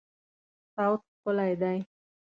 صوت 0.75 1.01
ښکلی 1.19 1.53
دی 1.61 1.77